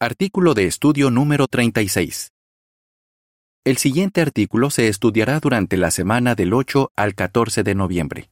[0.00, 2.32] Artículo de estudio número 36.
[3.64, 8.30] El siguiente artículo se estudiará durante la semana del 8 al 14 de noviembre.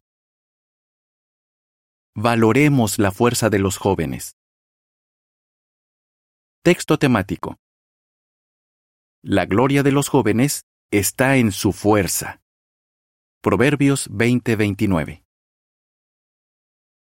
[2.17, 4.37] Valoremos la fuerza de los jóvenes.
[6.65, 7.59] Texto temático.
[9.23, 12.43] La gloria de los jóvenes está en su fuerza.
[13.41, 15.23] Proverbios 20:29.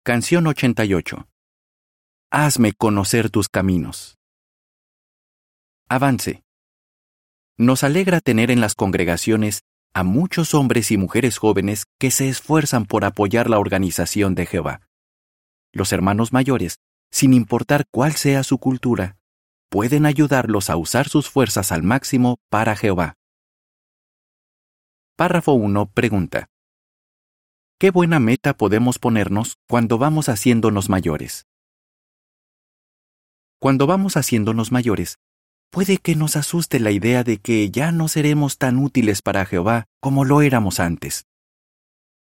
[0.03, 1.29] Canción 88.
[2.31, 4.18] Hazme conocer tus caminos.
[5.91, 6.45] Avance.
[7.57, 9.63] Nos alegra tener en las congregaciones
[9.95, 14.83] a muchos hombres y mujeres jóvenes que se esfuerzan por apoyar la organización de Jehová.
[15.73, 16.77] Los hermanos mayores,
[17.11, 19.17] sin importar cuál sea su cultura,
[19.71, 23.15] pueden ayudarlos a usar sus fuerzas al máximo para Jehová.
[25.17, 26.51] Párrafo 1 pregunta.
[27.79, 31.47] ¿Qué buena meta podemos ponernos cuando vamos haciéndonos mayores?
[33.59, 35.19] Cuando vamos haciéndonos mayores,
[35.71, 39.87] puede que nos asuste la idea de que ya no seremos tan útiles para Jehová
[40.01, 41.27] como lo éramos antes.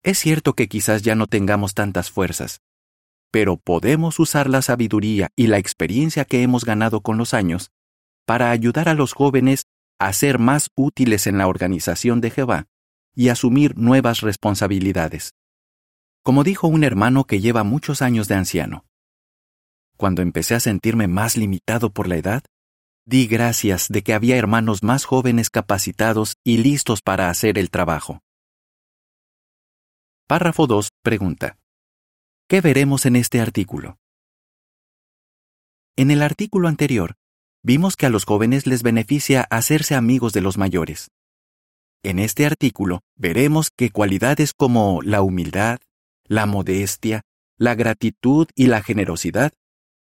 [0.02, 2.60] Es cierto que quizás ya no tengamos tantas fuerzas,
[3.30, 7.70] pero podemos usar la sabiduría y la experiencia que hemos ganado con los años
[8.26, 9.66] para ayudar a los jóvenes
[9.98, 12.66] a ser más útiles en la organización de Jehová
[13.14, 15.34] y asumir nuevas responsabilidades.
[16.22, 18.84] Como dijo un hermano que lleva muchos años de anciano,
[19.96, 22.42] cuando empecé a sentirme más limitado por la edad,
[23.06, 28.22] Di gracias de que había hermanos más jóvenes capacitados y listos para hacer el trabajo.
[30.26, 30.88] Párrafo 2.
[31.02, 31.58] Pregunta.
[32.48, 33.98] ¿Qué veremos en este artículo?
[35.96, 37.16] En el artículo anterior,
[37.62, 41.10] vimos que a los jóvenes les beneficia hacerse amigos de los mayores.
[42.02, 45.78] En este artículo veremos que cualidades como la humildad,
[46.24, 47.20] la modestia,
[47.58, 49.52] la gratitud y la generosidad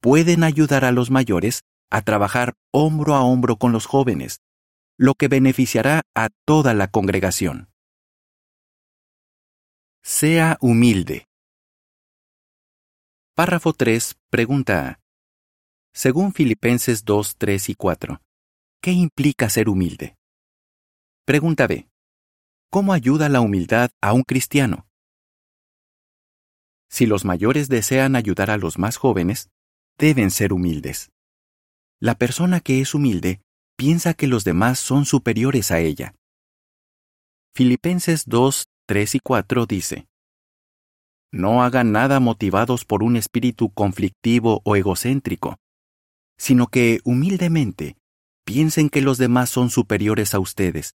[0.00, 1.62] pueden ayudar a los mayores
[1.92, 4.40] a trabajar hombro a hombro con los jóvenes,
[4.96, 7.68] lo que beneficiará a toda la congregación.
[10.02, 11.28] Sea humilde.
[13.34, 14.16] Párrafo 3.
[14.30, 15.00] Pregunta A.
[15.92, 18.22] Según Filipenses 2, 3 y 4,
[18.80, 20.16] ¿qué implica ser humilde?
[21.26, 21.90] Pregunta B.
[22.70, 24.86] ¿Cómo ayuda la humildad a un cristiano?
[26.88, 29.50] Si los mayores desean ayudar a los más jóvenes,
[29.98, 31.11] deben ser humildes.
[32.02, 33.42] La persona que es humilde
[33.76, 36.16] piensa que los demás son superiores a ella.
[37.54, 40.08] Filipenses 2, 3 y 4 dice,
[41.30, 45.58] No hagan nada motivados por un espíritu conflictivo o egocéntrico,
[46.36, 47.96] sino que humildemente
[48.44, 50.96] piensen que los demás son superiores a ustedes,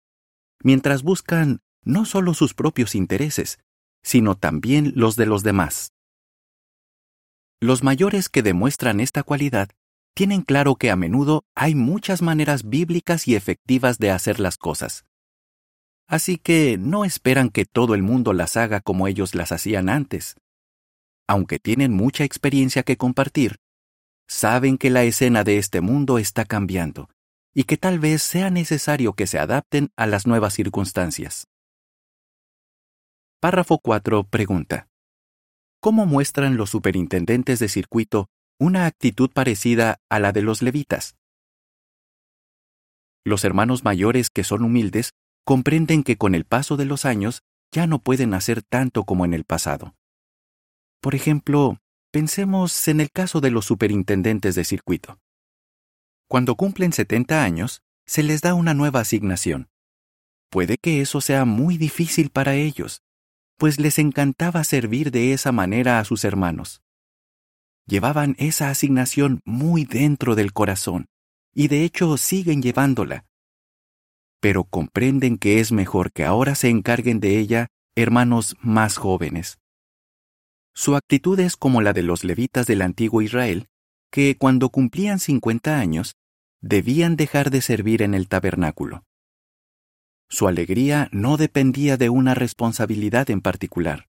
[0.63, 3.59] mientras buscan no solo sus propios intereses,
[4.05, 5.91] sino también los de los demás.
[7.61, 9.69] Los mayores que demuestran esta cualidad
[10.15, 15.05] tienen claro que a menudo hay muchas maneras bíblicas y efectivas de hacer las cosas.
[16.07, 20.37] Así que no esperan que todo el mundo las haga como ellos las hacían antes.
[21.27, 23.57] Aunque tienen mucha experiencia que compartir,
[24.29, 27.09] saben que la escena de este mundo está cambiando
[27.55, 31.47] y que tal vez sea necesario que se adapten a las nuevas circunstancias.
[33.41, 34.89] Párrafo 4 pregunta.
[35.81, 38.29] ¿Cómo muestran los superintendentes de circuito
[38.63, 41.17] una actitud parecida a la de los levitas.
[43.25, 45.15] Los hermanos mayores que son humildes
[45.45, 47.43] comprenden que con el paso de los años
[47.73, 49.97] ya no pueden hacer tanto como en el pasado.
[51.01, 51.79] Por ejemplo,
[52.13, 55.19] pensemos en el caso de los superintendentes de circuito.
[56.29, 59.71] Cuando cumplen 70 años, se les da una nueva asignación.
[60.51, 63.03] Puede que eso sea muy difícil para ellos,
[63.57, 66.81] pues les encantaba servir de esa manera a sus hermanos
[67.87, 71.07] llevaban esa asignación muy dentro del corazón,
[71.55, 73.27] y de hecho siguen llevándola.
[74.41, 79.59] Pero comprenden que es mejor que ahora se encarguen de ella hermanos más jóvenes.
[80.75, 83.69] Su actitud es como la de los levitas del antiguo Israel,
[84.11, 86.17] que cuando cumplían 50 años,
[86.61, 89.05] debían dejar de servir en el tabernáculo.
[90.29, 94.09] Su alegría no dependía de una responsabilidad en particular.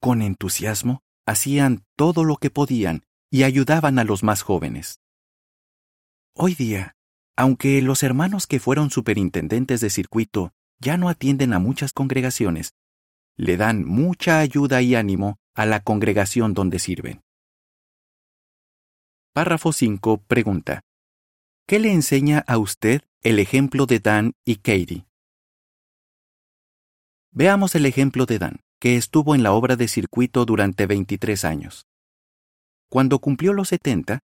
[0.00, 5.00] Con entusiasmo, hacían todo lo que podían y ayudaban a los más jóvenes.
[6.34, 6.96] Hoy día,
[7.36, 12.74] aunque los hermanos que fueron superintendentes de circuito ya no atienden a muchas congregaciones,
[13.36, 17.22] le dan mucha ayuda y ánimo a la congregación donde sirven.
[19.32, 20.82] Párrafo 5 pregunta.
[21.66, 25.06] ¿Qué le enseña a usted el ejemplo de Dan y Katie?
[27.32, 31.86] Veamos el ejemplo de Dan que estuvo en la obra de circuito durante 23 años.
[32.90, 34.20] Cuando cumplió los 70,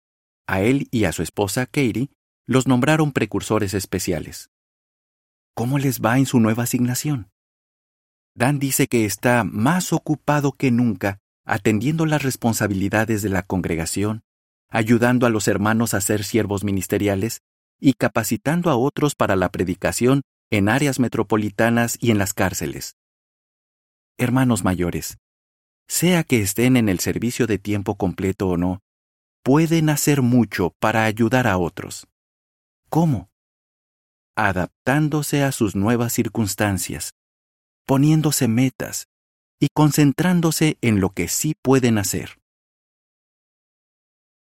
[0.48, 2.10] A él y a su esposa Katie
[2.46, 4.50] los nombraron precursores especiales.
[5.56, 7.30] ¿Cómo les va en su nueva asignación?
[8.36, 14.24] Dan dice que está más ocupado que nunca atendiendo las responsabilidades de la congregación,
[14.70, 17.42] ayudando a los hermanos a ser siervos ministeriales
[17.80, 22.96] y capacitando a otros para la predicación en áreas metropolitanas y en las cárceles.
[24.22, 25.18] Hermanos mayores,
[25.88, 28.84] sea que estén en el servicio de tiempo completo o no,
[29.42, 32.08] pueden hacer mucho para ayudar a otros.
[32.88, 33.32] ¿Cómo?
[34.36, 37.16] Adaptándose a sus nuevas circunstancias,
[37.88, 39.08] poniéndose metas
[39.60, 42.38] y concentrándose en lo que sí pueden hacer.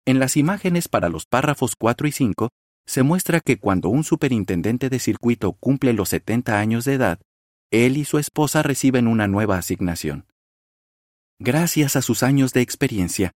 [0.06, 2.50] En las imágenes para los párrafos 4 y 5
[2.86, 7.18] se muestra que cuando un superintendente de circuito cumple los 70 años de edad,
[7.74, 10.26] él y su esposa reciben una nueva asignación.
[11.38, 13.32] Gracias a sus años de experiencia,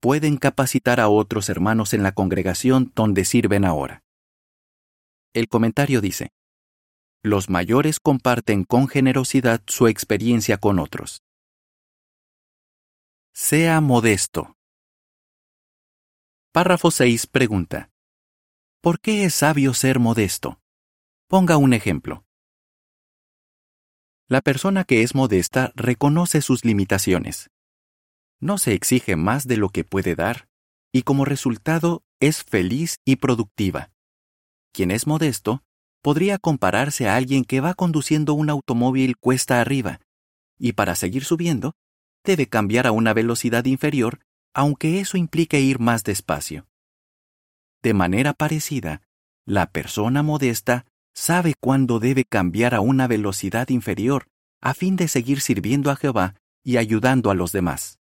[0.00, 4.02] pueden capacitar a otros hermanos en la congregación donde sirven ahora.
[5.32, 6.30] El comentario dice,
[7.22, 11.22] los mayores comparten con generosidad su experiencia con otros.
[13.34, 14.56] Sea modesto.
[16.52, 17.90] Párrafo 6 pregunta.
[18.80, 20.60] ¿Por qué es sabio ser modesto?
[21.28, 22.24] Ponga un ejemplo.
[24.30, 27.50] La persona que es modesta reconoce sus limitaciones.
[28.38, 30.46] No se exige más de lo que puede dar,
[30.92, 33.90] y como resultado es feliz y productiva.
[34.72, 35.64] Quien es modesto
[36.00, 39.98] podría compararse a alguien que va conduciendo un automóvil cuesta arriba,
[40.60, 41.72] y para seguir subiendo,
[42.22, 44.20] debe cambiar a una velocidad inferior,
[44.54, 46.68] aunque eso implique ir más despacio.
[47.82, 49.02] De manera parecida,
[49.44, 54.26] la persona modesta sabe cuándo debe cambiar a una velocidad inferior
[54.60, 57.98] a fin de seguir sirviendo a Jehová y ayudando a los demás.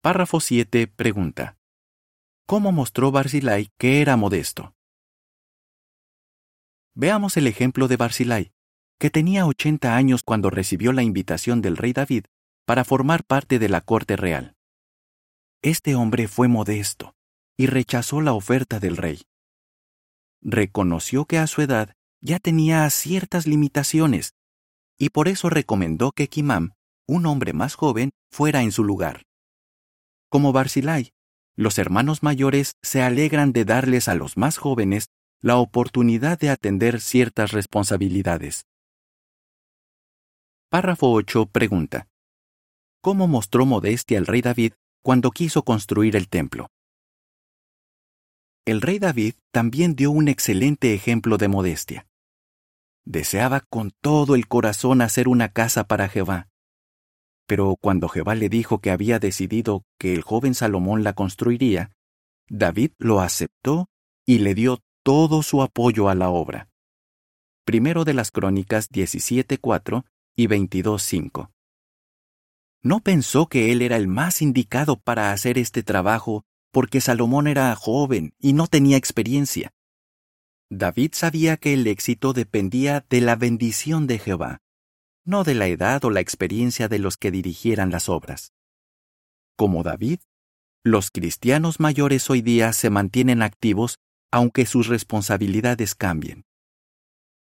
[0.00, 1.58] Párrafo 7 pregunta.
[2.46, 4.74] ¿Cómo mostró Barzilai que era modesto?
[6.94, 8.52] Veamos el ejemplo de Barzilai,
[8.98, 12.24] que tenía 80 años cuando recibió la invitación del rey David
[12.64, 14.56] para formar parte de la corte real.
[15.62, 17.14] Este hombre fue modesto
[17.56, 19.22] y rechazó la oferta del rey.
[20.40, 24.34] Reconoció que a su edad ya tenía ciertas limitaciones
[24.98, 26.72] y por eso recomendó que Kimam,
[27.06, 29.22] un hombre más joven, fuera en su lugar.
[30.28, 31.12] Como Barzilai,
[31.56, 35.08] los hermanos mayores se alegran de darles a los más jóvenes
[35.40, 38.66] la oportunidad de atender ciertas responsabilidades.
[40.68, 42.08] Párrafo 8 pregunta.
[43.00, 46.68] ¿Cómo mostró modestia el rey David cuando quiso construir el templo?
[48.70, 52.06] El rey David también dio un excelente ejemplo de modestia.
[53.06, 56.50] Deseaba con todo el corazón hacer una casa para Jehová.
[57.46, 61.92] Pero cuando Jehová le dijo que había decidido que el joven Salomón la construiría,
[62.50, 63.88] David lo aceptó
[64.26, 66.68] y le dio todo su apoyo a la obra.
[67.64, 70.04] Primero de las Crónicas 17.4
[70.36, 71.50] y 22.5.
[72.82, 76.44] No pensó que él era el más indicado para hacer este trabajo
[76.78, 79.72] porque Salomón era joven y no tenía experiencia.
[80.70, 84.60] David sabía que el éxito dependía de la bendición de Jehová,
[85.24, 88.52] no de la edad o la experiencia de los que dirigieran las obras.
[89.56, 90.20] Como David,
[90.84, 93.98] los cristianos mayores hoy día se mantienen activos
[94.30, 96.44] aunque sus responsabilidades cambien.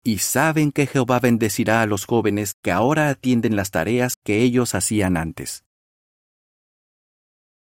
[0.04, 4.74] Y saben que Jehová bendecirá a los jóvenes que ahora atienden las tareas que ellos
[4.74, 5.67] hacían antes.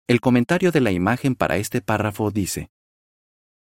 [0.09, 2.71] El comentario de la imagen para este párrafo dice,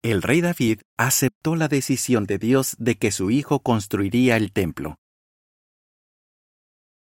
[0.02, 4.98] El rey David aceptó la decisión de Dios de que su hijo construiría el templo.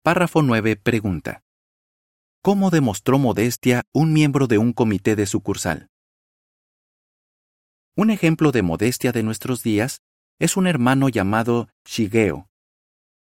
[0.03, 1.43] Párrafo 9 pregunta,
[2.41, 5.89] ¿Cómo demostró modestia un miembro de un comité de sucursal?
[7.97, 9.99] Un ejemplo de modestia de nuestros días
[10.39, 12.47] es un hermano llamado Shigeo.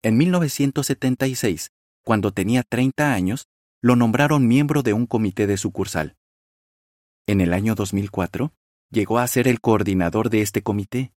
[0.02, 1.70] En 1976,
[2.02, 3.48] cuando tenía 30 años,
[3.82, 6.16] lo nombraron miembro de un comité de sucursal.
[7.26, 8.52] En el año 2004,
[8.90, 11.12] llegó a ser el coordinador de este comité.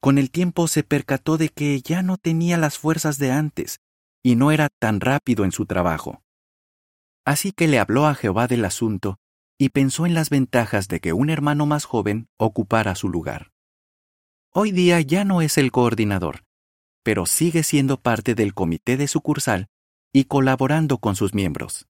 [0.00, 3.80] Con el tiempo se percató de que ya no tenía las fuerzas de antes
[4.22, 6.22] y no era tan rápido en su trabajo.
[7.24, 9.18] Así que le habló a Jehová del asunto
[9.58, 13.52] y pensó en las ventajas de que un hermano más joven ocupara su lugar.
[14.50, 16.44] Hoy día ya no es el coordinador,
[17.02, 19.68] pero sigue siendo parte del comité de sucursal
[20.14, 21.88] y colaborando con sus miembros.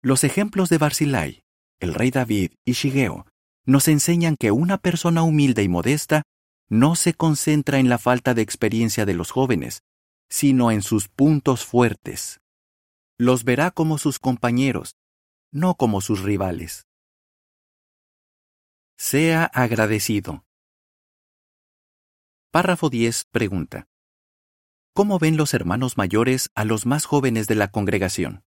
[0.00, 1.42] Los ejemplos de Barzilai,
[1.80, 3.26] el rey David y Shigeo
[3.66, 6.22] nos enseñan que una persona humilde y modesta
[6.68, 9.82] no se concentra en la falta de experiencia de los jóvenes,
[10.30, 12.40] sino en sus puntos fuertes.
[13.18, 14.94] Los verá como sus compañeros,
[15.50, 16.86] no como sus rivales.
[18.96, 20.44] Sea agradecido.
[22.52, 23.89] Párrafo 10 pregunta.
[24.92, 28.42] ¿Cómo ven los hermanos mayores a los más jóvenes de la congregación?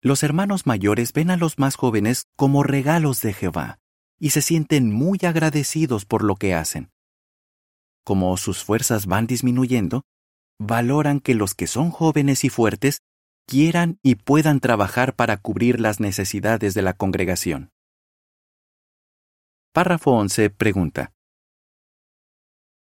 [0.00, 3.80] Los hermanos mayores ven a los más jóvenes como regalos de Jehová
[4.18, 6.90] y se sienten muy agradecidos por lo que hacen.
[8.02, 10.04] Como sus fuerzas van disminuyendo,
[10.58, 13.02] valoran que los que son jóvenes y fuertes
[13.46, 17.72] quieran y puedan trabajar para cubrir las necesidades de la congregación.
[19.74, 21.12] Párrafo 11 pregunta.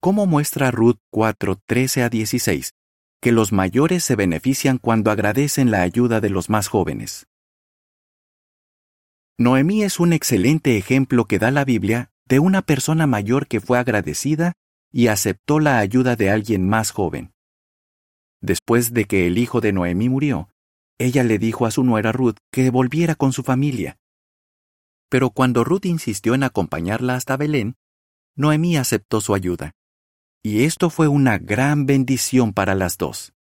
[0.04, 2.74] ¿Cómo muestra Ruth 4, 13 a 16
[3.20, 7.28] que los mayores se benefician cuando agradecen la ayuda de los más jóvenes.
[9.38, 13.78] Noemí es un excelente ejemplo que da la Biblia de una persona mayor que fue
[13.78, 14.54] agradecida
[14.90, 17.32] y aceptó la ayuda de alguien más joven.
[18.40, 20.48] Después de que el hijo de Noemí murió,
[20.98, 23.98] ella le dijo a su nuera Ruth que volviera con su familia.
[25.08, 27.76] Pero cuando Ruth insistió en acompañarla hasta Belén,
[28.34, 29.76] Noemí aceptó su ayuda
[30.42, 33.32] y esto fue una gran bendición para las dos.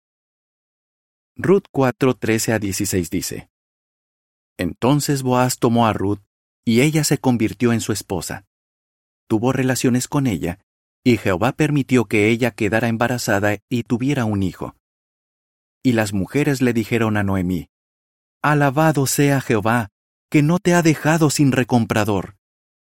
[1.36, 3.50] Ruth 4, 13 a 16 dice,
[4.58, 6.22] Entonces Boaz tomó a Ruth,
[6.63, 8.46] y ella se convirtió en su esposa.
[9.27, 10.60] Tuvo relaciones con ella,
[11.03, 14.75] y Jehová permitió que ella quedara embarazada y tuviera un hijo.
[15.84, 17.70] Y las mujeres le dijeron a Noemí,
[18.43, 19.89] Alabado sea Jehová,
[20.29, 22.36] que no te ha dejado sin recomprador,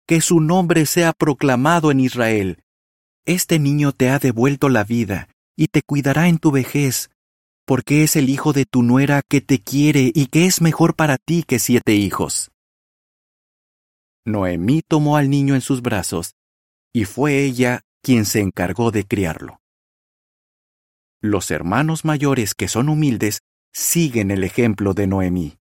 [0.06, 2.62] que su nombre sea proclamado en Israel,
[3.28, 7.10] este niño te ha devuelto la vida y te cuidará en tu vejez,
[7.66, 11.18] porque es el hijo de tu nuera que te quiere y que es mejor para
[11.18, 12.50] ti que siete hijos.
[14.24, 16.36] Noemí tomó al niño en sus brazos,
[16.94, 19.60] y fue ella quien se encargó de criarlo.
[21.20, 23.40] Los hermanos mayores que son humildes
[23.74, 25.58] siguen el ejemplo de Noemí.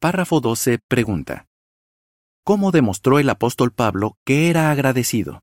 [0.00, 1.48] Párrafo 12 pregunta.
[2.44, 5.42] ¿Cómo demostró el apóstol Pablo que era agradecido?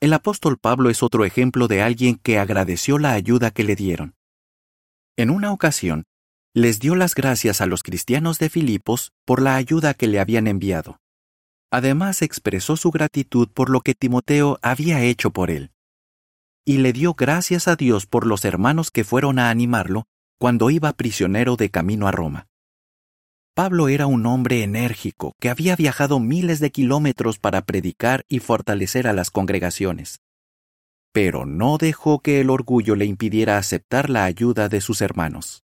[0.00, 4.14] El apóstol Pablo es otro ejemplo de alguien que agradeció la ayuda que le dieron.
[5.18, 6.04] En una ocasión,
[6.54, 10.46] les dio las gracias a los cristianos de Filipos por la ayuda que le habían
[10.46, 11.00] enviado.
[11.70, 15.70] Además expresó su gratitud por lo que Timoteo había hecho por él.
[16.64, 20.06] Y le dio gracias a Dios por los hermanos que fueron a animarlo
[20.38, 22.49] cuando iba prisionero de camino a Roma.
[23.60, 29.06] Pablo era un hombre enérgico que había viajado miles de kilómetros para predicar y fortalecer
[29.06, 30.22] a las congregaciones.
[31.12, 35.62] Pero no dejó que el orgullo le impidiera aceptar la ayuda de sus hermanos.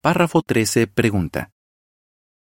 [0.00, 1.52] Párrafo 13 pregunta.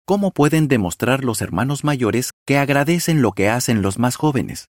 [0.05, 4.69] ¿Cómo pueden demostrar los hermanos mayores que agradecen lo que hacen los más jóvenes?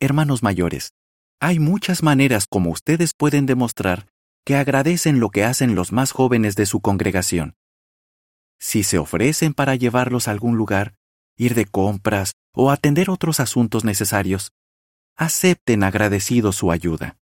[0.00, 0.94] Hermanos mayores,
[1.40, 4.09] hay muchas maneras como ustedes pueden demostrar
[4.44, 7.56] que agradecen lo que hacen los más jóvenes de su congregación.
[8.58, 10.94] Si se ofrecen para llevarlos a algún lugar,
[11.36, 14.52] ir de compras o atender otros asuntos necesarios,
[15.16, 17.18] acepten agradecidos su ayuda.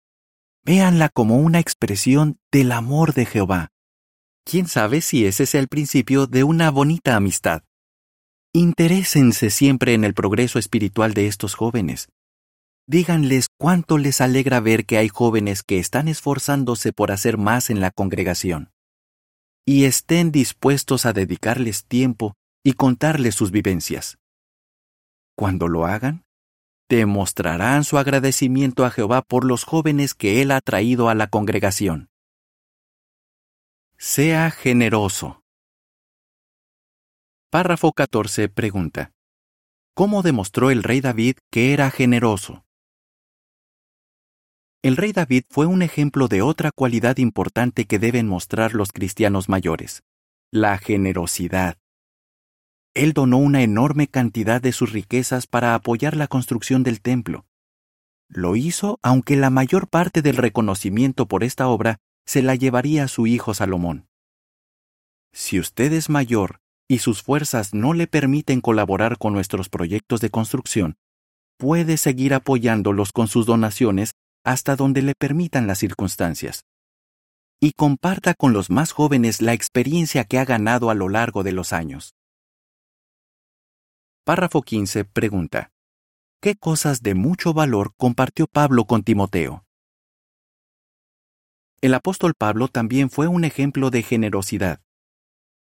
[0.65, 3.69] Véanla como una expresión del amor de Jehová.
[4.45, 7.63] ¿Quién sabe si ese es el principio de una bonita amistad?
[8.53, 12.09] Interésense siempre en el progreso espiritual de estos jóvenes
[12.87, 17.81] díganles cuánto les alegra ver que hay jóvenes que están esforzándose por hacer más en
[17.81, 18.73] la congregación.
[19.65, 22.35] Y estén dispuestos a dedicarles tiempo
[22.65, 24.19] y contarles sus vivencias.
[25.37, 26.25] Cuando lo hagan,
[26.89, 32.09] demostrarán su agradecimiento a Jehová por los jóvenes que Él ha traído a la congregación.
[33.97, 35.43] Sea generoso.
[37.51, 39.13] Párrafo 14 pregunta.
[39.95, 42.65] ¿Cómo demostró el rey David que era generoso?
[44.83, 49.49] El rey David fue un ejemplo de otra cualidad importante que deben mostrar los cristianos
[49.49, 50.03] mayores,
[50.51, 51.79] la generosidad.
[52.93, 57.47] Él donó una enorme cantidad de sus riquezas para apoyar la construcción del templo.
[58.29, 63.09] Lo hizo aunque la mayor parte del reconocimiento por esta obra se la llevaría a
[63.09, 64.09] su hijo Salomón.
[65.33, 70.31] Si usted es mayor y sus fuerzas no le permiten colaborar con nuestros proyectos de
[70.31, 70.97] construcción,
[71.57, 76.65] puede seguir apoyándolos con sus donaciones hasta donde le permitan las circunstancias.
[77.61, 81.53] Y comparta con los más jóvenes la experiencia que ha ganado a lo largo de
[81.53, 82.15] los años.
[84.25, 85.73] Párrafo 15 pregunta.
[86.41, 89.65] ¿Qué cosas de mucho valor compartió Pablo con Timoteo?
[91.81, 94.81] El apóstol Pablo también fue un ejemplo de generosidad.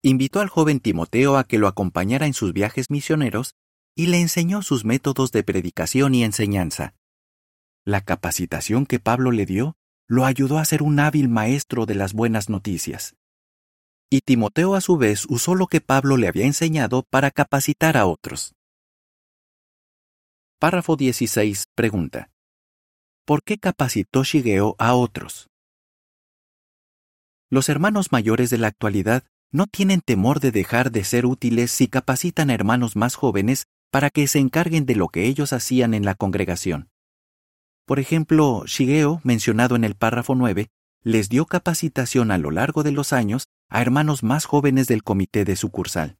[0.02, 3.54] Invitó al joven Timoteo a que lo acompañara en sus viajes misioneros
[3.94, 6.94] y le enseñó sus métodos de predicación y enseñanza.
[7.90, 9.74] La capacitación que Pablo le dio
[10.06, 13.16] lo ayudó a ser un hábil maestro de las buenas noticias.
[14.08, 18.06] y Timoteo a su vez usó lo que Pablo le había enseñado para capacitar a
[18.06, 18.54] otros.
[20.60, 22.30] Párrafo 16 pregunta.
[23.24, 25.48] ¿Por qué capacitó Shigeo a otros?
[27.50, 31.88] Los hermanos mayores de la actualidad no tienen temor de dejar de ser útiles si
[31.88, 36.04] capacitan a hermanos más jóvenes para que se encarguen de lo que ellos hacían en
[36.04, 36.89] la congregación.
[37.90, 40.68] Por ejemplo, Shigeo, mencionado en el párrafo 9,
[41.02, 45.44] les dio capacitación a lo largo de los años a hermanos más jóvenes del comité
[45.44, 46.16] de sucursal.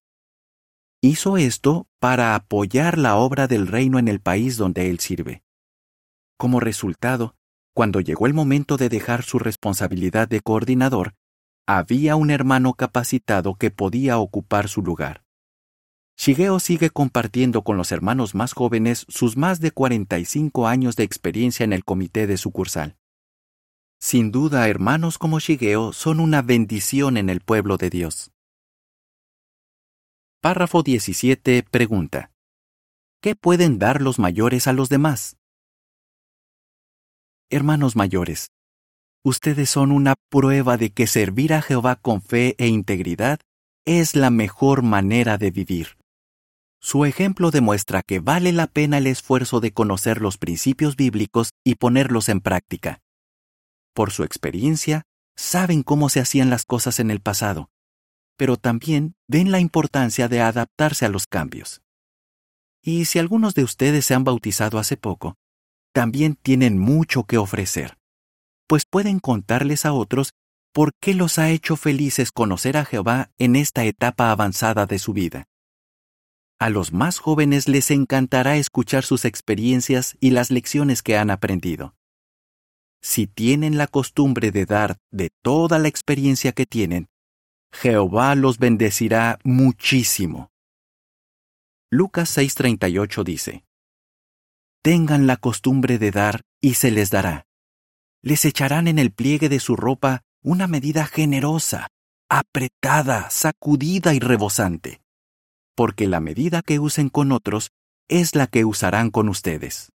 [1.01, 5.45] Hizo esto para apoyar la obra del reino en el país donde él sirve.
[6.37, 7.37] Como resultado,
[7.73, 11.15] cuando llegó el momento de dejar su responsabilidad de coordinador,
[11.69, 15.23] había un hermano capacitado que podía ocupar su lugar.
[16.23, 21.65] Shigeo sigue compartiendo con los hermanos más jóvenes sus más de 45 años de experiencia
[21.65, 22.99] en el comité de sucursal.
[23.99, 28.33] Sin duda, hermanos como Shigeo son una bendición en el pueblo de Dios.
[30.43, 32.33] Párrafo 17 pregunta.
[33.23, 35.39] ¿Qué pueden dar los mayores a los demás?
[37.49, 38.51] Hermanos mayores,
[39.25, 43.41] ustedes son una prueba de que servir a Jehová con fe e integridad
[43.87, 46.00] es la mejor manera de vivir.
[46.83, 51.75] Su ejemplo demuestra que vale la pena el esfuerzo de conocer los principios bíblicos y
[51.75, 53.03] ponerlos en práctica.
[53.93, 55.03] Por su experiencia,
[55.37, 57.69] saben cómo se hacían las cosas en el pasado,
[58.39, 61.83] pero también ven la importancia de adaptarse a los cambios.
[62.83, 65.37] Y si algunos de ustedes se han bautizado hace poco,
[65.93, 67.99] también tienen mucho que ofrecer,
[68.67, 70.33] pues pueden contarles a otros
[70.73, 75.13] por qué los ha hecho felices conocer a Jehová en esta etapa avanzada de su
[75.13, 75.50] vida.
[76.61, 81.95] A los más jóvenes les encantará escuchar sus experiencias y las lecciones que han aprendido.
[83.01, 87.09] Si tienen la costumbre de dar de toda la experiencia que tienen,
[87.73, 90.51] Jehová los bendecirá muchísimo.
[91.91, 93.65] Lucas 6:38 dice,
[94.83, 97.47] Tengan la costumbre de dar y se les dará.
[98.21, 101.89] Les echarán en el pliegue de su ropa una medida generosa,
[102.29, 105.00] apretada, sacudida y rebosante
[105.81, 107.71] porque la medida que usen con otros
[108.07, 109.95] es la que usarán con ustedes.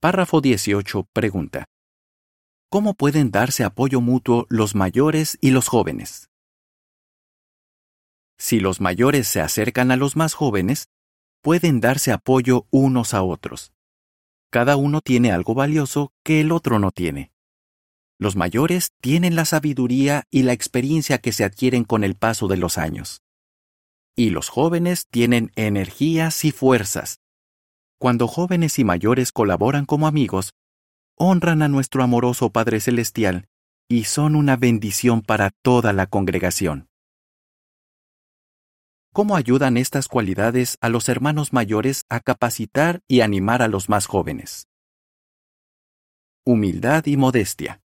[0.00, 1.66] Párrafo 18 pregunta.
[2.70, 6.30] ¿Cómo pueden darse apoyo mutuo los mayores y los jóvenes?
[8.38, 10.88] Si los mayores se acercan a los más jóvenes,
[11.42, 13.74] pueden darse apoyo unos a otros.
[14.48, 17.32] Cada uno tiene algo valioso que el otro no tiene.
[18.18, 22.56] Los mayores tienen la sabiduría y la experiencia que se adquieren con el paso de
[22.56, 23.20] los años
[24.16, 27.20] y los jóvenes tienen energías y fuerzas.
[27.98, 30.52] Cuando jóvenes y mayores colaboran como amigos,
[31.16, 33.48] honran a nuestro amoroso Padre Celestial
[33.88, 36.88] y son una bendición para toda la congregación.
[39.12, 44.06] ¿Cómo ayudan estas cualidades a los hermanos mayores a capacitar y animar a los más
[44.06, 44.66] jóvenes?
[46.44, 47.80] Humildad y modestia.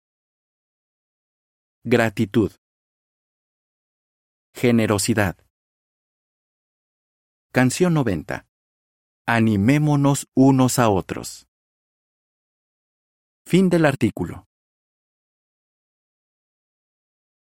[1.82, 2.52] Gratitud.
[4.54, 5.43] Generosidad.
[7.54, 8.48] Canción 90.
[9.28, 11.46] Animémonos unos a otros.
[13.46, 14.48] Fin del artículo.